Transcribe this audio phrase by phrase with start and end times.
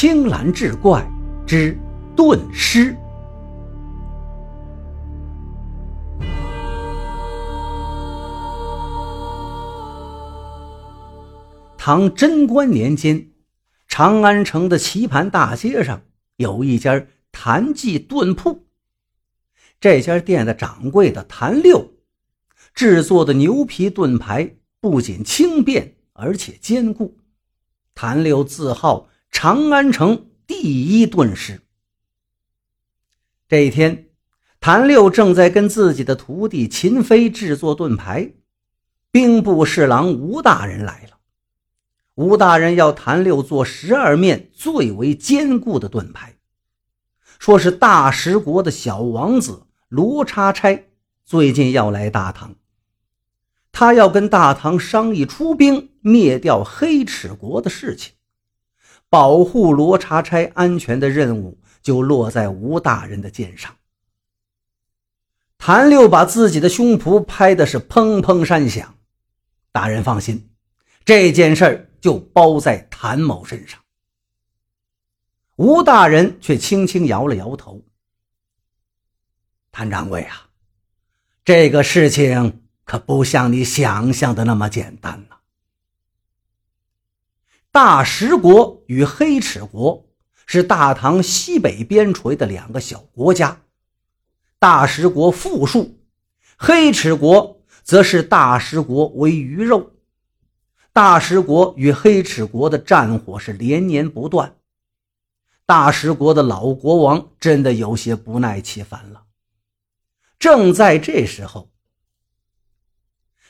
[0.00, 1.04] 青蓝志怪
[1.44, 1.76] 之
[2.16, 2.96] 遁尸。
[11.76, 13.30] 唐贞观年间，
[13.88, 16.00] 长安城的棋盘大街上
[16.36, 18.66] 有一家谭记盾铺。
[19.80, 21.94] 这家店的掌柜的谭六
[22.72, 27.18] 制作的牛皮盾牌不仅轻便，而且坚固。
[27.96, 31.60] 谭六自号长安城第一盾师。
[33.48, 34.08] 这一天，
[34.60, 38.32] 谭六正在跟自己的徒弟秦飞制作盾牌，
[39.10, 41.18] 兵部侍郎吴大人来了。
[42.14, 46.34] 吴大人要谭六做十二面最为坚固的盾牌，
[47.38, 50.88] 说是大食国的小王子罗叉差
[51.24, 52.56] 最近要来大唐，
[53.70, 58.14] 他要跟大唐商议出兵灭掉黑齿国的事情，
[59.08, 63.74] 保护罗查差安全的任务就落在吴大人的肩上。
[65.58, 68.94] 谭六把自己的胸脯拍的是砰砰山响，
[69.72, 70.50] 大人放心，
[71.04, 71.84] 这件事儿。
[72.00, 73.80] 就包在谭某身上。
[75.56, 77.84] 吴大人却轻轻摇了摇头
[79.72, 80.48] ：“谭掌柜啊，
[81.44, 85.37] 这个事情可不像你想象的那么简单呐。
[87.70, 90.06] 大食国与黑齿国
[90.46, 93.60] 是大唐西北边陲的两个小国家，
[94.58, 95.98] 大食国富庶，
[96.56, 99.92] 黑齿国则是大食国为鱼肉。”
[100.90, 104.56] 大食国与黑齿国的战火是连年不断，
[105.64, 109.22] 大食国的老国王真的有些不耐其烦了。
[110.40, 111.70] 正在这时候，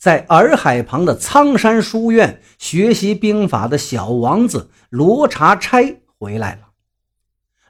[0.00, 6.68] 在洱海旁的苍山书院学习兵法的小王子罗查差回来了。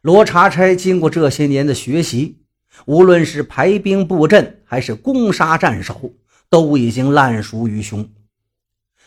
[0.00, 2.38] 罗查差经过这些年的学习，
[2.86, 6.14] 无论是排兵布阵还是攻杀战守，
[6.48, 8.08] 都已经烂熟于胸。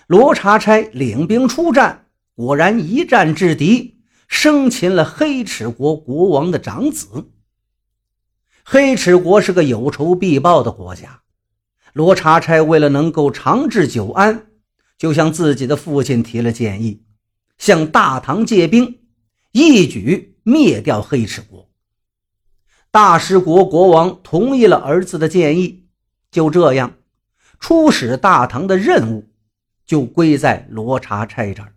[0.07, 7.31] 罗查差领兵出战，果然一战制敌，生擒了黑齿国国王的长子。
[8.65, 11.21] 黑齿国是个有仇必报的国家，
[11.93, 14.47] 罗查差为了能够长治久安，
[14.97, 17.03] 就向自己的父亲提了建议，
[17.57, 18.99] 向大唐借兵，
[19.51, 21.69] 一举灭掉黑齿国。
[22.91, 25.85] 大食国国王同意了儿子的建议，
[26.29, 26.95] 就这样，
[27.59, 29.29] 出使大唐的任务。
[29.85, 31.73] 就归在罗查差这儿。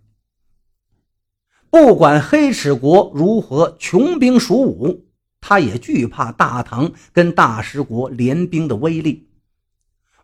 [1.69, 5.09] 不管黑齿国如何穷兵黩武，
[5.41, 9.26] 他也惧怕大唐跟大食国联兵的威力。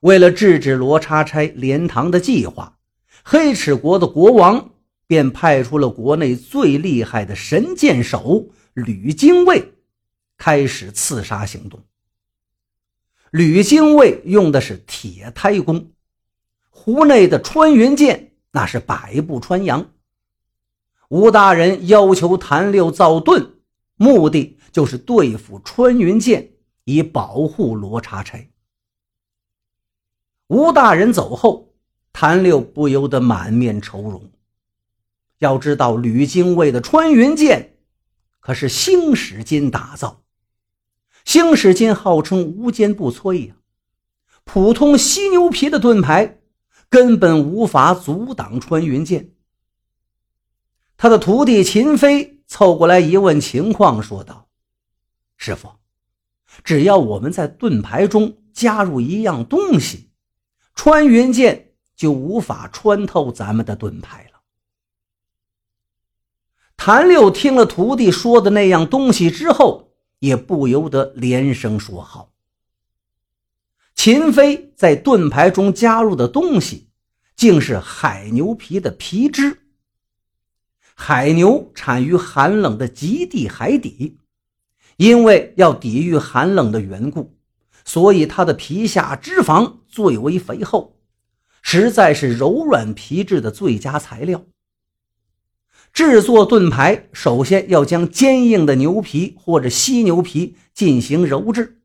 [0.02, 2.76] 为了制止罗刹差联唐的计划，
[3.22, 4.72] 黑齿国的国王
[5.06, 9.74] 便派出了国内最厉害的神箭手吕精卫，
[10.36, 11.78] 开始刺杀行动。
[13.30, 15.92] 吕精卫用的是铁胎弓。
[16.68, 19.92] 湖内的穿云箭那是百步穿杨。
[21.10, 23.52] 吴大人要求谭六造盾，
[23.94, 26.50] 目的就是对付穿云箭，
[26.86, 28.51] 以保护罗刹差。
[30.52, 31.72] 吴大人走后，
[32.12, 34.30] 谭六不由得满面愁容。
[35.38, 37.78] 要知道，吕精卫的穿云箭
[38.38, 40.24] 可是星矢金打造，
[41.24, 43.54] 星矢金号称无坚不摧呀，
[44.44, 46.40] 普通犀牛皮的盾牌。
[46.90, 49.30] 根本无法阻挡穿云箭。
[50.98, 54.50] 他的徒弟秦飞凑过来一问情况，说道
[55.38, 55.70] ：“师傅，
[56.62, 60.10] 只要我们在盾牌中加入一样东西，
[60.74, 64.40] 穿云箭就无法穿透咱们的盾牌了。”
[66.76, 72.32] 谭六听了徒弟说的那样东西之后，也不由得连声说好。
[73.94, 76.88] 秦飞在盾牌中加入的东西，
[77.36, 79.58] 竟是海牛皮的皮脂。
[80.94, 84.18] 海牛产于寒冷的极地海底，
[84.96, 87.36] 因为要抵御寒冷的缘故，
[87.84, 90.96] 所以它的皮下脂肪最为肥厚，
[91.62, 94.44] 实在是柔软皮质的最佳材料。
[95.92, 101.82] 制作盾牌，首先要将坚硬的牛皮或者犀牛皮进行揉制。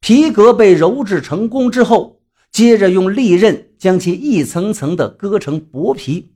[0.00, 2.20] 皮革被揉制成功之后，
[2.52, 6.34] 接着用利刃将其一层层的割成薄皮，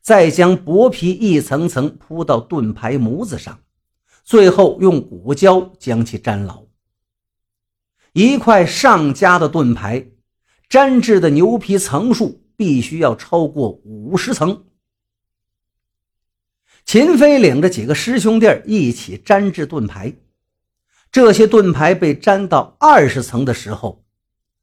[0.00, 3.58] 再将薄皮一层层铺到盾牌模子上，
[4.22, 6.65] 最后用骨胶将其粘牢。
[8.18, 10.06] 一块上佳的盾牌，
[10.70, 14.64] 粘制的牛皮层数必须要超过五十层。
[16.86, 20.14] 秦飞领着几个师兄弟一起粘制盾牌。
[21.12, 24.02] 这些盾牌被粘到二十层的时候，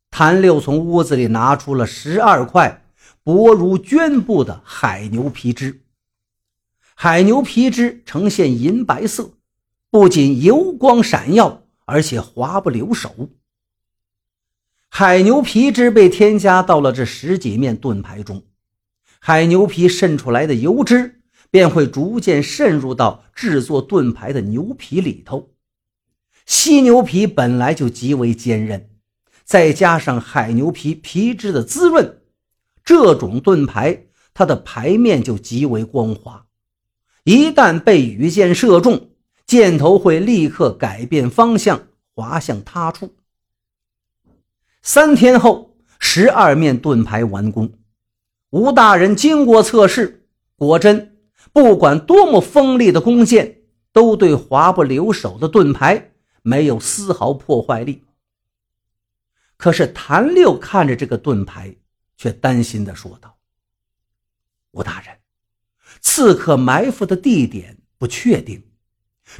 [0.09, 2.83] 谭六从屋子里拿出了十二块
[3.21, 5.79] 薄如绢布的海牛皮脂。
[6.95, 9.29] 海牛皮脂呈现银白色，
[9.91, 13.29] 不仅油光闪耀，而且滑不留手。
[14.95, 18.43] 海牛皮脂被添加到了这十几面盾牌中，
[19.19, 21.19] 海牛皮渗出来的油脂
[21.49, 25.49] 便会逐渐渗入到制作盾牌的牛皮里头。
[26.45, 28.91] 犀牛皮本来就极为坚韧，
[29.43, 32.21] 再加上海牛皮皮质的滋润，
[32.85, 36.45] 这种盾牌它的牌面就极为光滑。
[37.23, 39.09] 一旦被羽箭射中，
[39.47, 41.81] 箭头会立刻改变方向，
[42.13, 43.15] 滑向他处。
[44.85, 47.79] 三天后，十二面盾牌完工。
[48.49, 50.27] 吴大人经过测试，
[50.57, 51.17] 果真，
[51.53, 53.61] 不管多么锋利的弓箭，
[53.93, 56.11] 都对滑不留手的盾牌。
[56.41, 58.03] 没有丝毫破坏力。
[59.55, 61.73] 可是谭六看着这个盾牌，
[62.17, 63.37] 却担心地说道
[64.71, 65.17] ：“吴大人，
[66.01, 68.61] 刺客埋伏的地点不确定，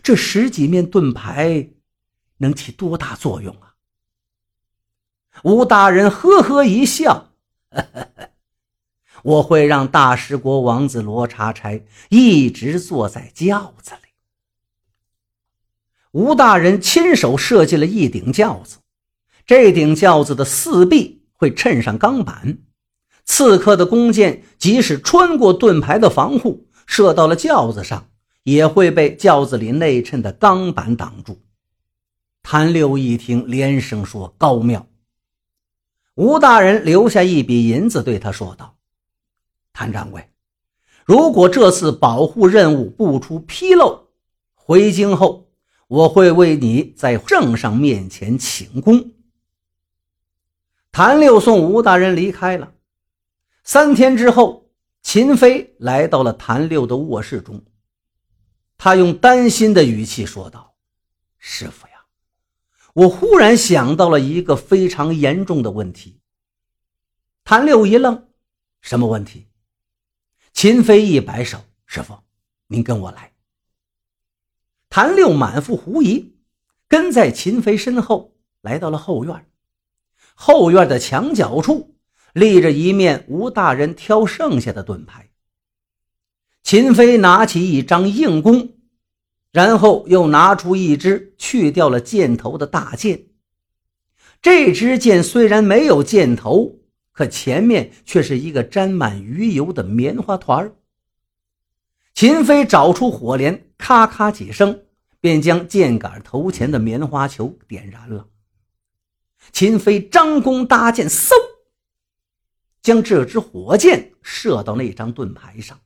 [0.02, 1.68] 这十几面盾牌
[2.38, 3.73] 能起多大作用啊？”
[5.42, 7.32] 吴大人呵呵一笑
[9.24, 14.10] ：“我会让大食国王子罗查差一直坐在轿子里。”
[16.12, 18.78] 吴大人亲手设计了一顶轿子，
[19.46, 22.60] 这顶轿子的四壁会衬上钢板，
[23.26, 28.08] 刺客的弓箭即使穿过盾牌的防护，射到了轿子上，
[28.44, 31.42] 也会被轿子里内衬的钢板挡住。
[32.44, 34.88] 谭六一听，连声说：“高妙！”
[36.16, 38.78] 吴大人留下一笔银子，对他说道
[39.74, 40.30] ：“谭掌柜，
[41.06, 44.10] 如果这次保护任务不出纰漏，
[44.54, 45.42] 回京后。”
[45.88, 49.12] 我会为你在圣上面前请功。
[50.92, 52.74] 谭六送吴大人离开了。
[53.64, 54.72] 三天之后，
[55.04, 57.62] 秦飞来到了谭六的卧室中，
[58.76, 60.74] 他用担心的语气说道
[61.38, 61.93] ：“师傅呀，
[62.94, 66.20] 我忽然想到了一个非常严重的问题。”
[67.44, 68.28] 谭六一愣
[68.82, 69.48] ：“什么问题？”
[70.54, 72.20] 秦飞一摆手：“师傅，
[72.68, 73.34] 您跟我来。”
[74.90, 76.36] 谭六满腹狐疑，
[76.88, 79.50] 跟在秦飞身后来到了后院。
[80.36, 81.96] 后院的墙角处
[82.34, 85.32] 立着一面吴大人挑剩下的盾牌。
[86.62, 88.73] 秦飞拿起一张硬弓，
[89.54, 93.28] 然后又拿出一支去掉了箭头的大箭。
[94.42, 96.80] 这支箭虽然没有箭头，
[97.14, 100.76] 可前面却是一个沾满鱼油的棉花团儿
[102.14, 104.84] 秦飞找出火镰，咔咔几声。
[105.24, 108.28] 便将箭杆头前的棉花球点燃了。
[109.54, 111.32] 秦飞张弓搭箭，嗖，
[112.82, 115.80] 将这支火箭射到那张盾牌上。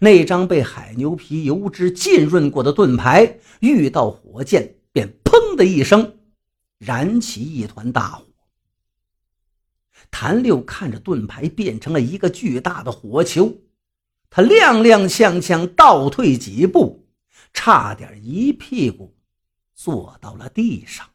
[0.00, 6.18] 那张被海牛皮油脂浸润过的盾牌遇到火箭，便砰的一声
[6.78, 8.26] 燃起一团大火。
[10.10, 13.54] 谭六看着盾牌变成了一个巨大的火球，
[14.30, 17.02] 他踉踉跄跄倒退几步。
[17.52, 19.16] 差点一屁股
[19.74, 21.06] 坐到了地上。